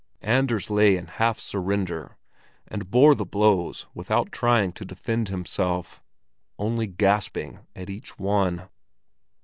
[0.23, 2.17] Anders lay in half surrender,
[2.67, 6.01] and bore the blows without trying to defend himself,
[6.57, 8.67] only gasping at each one.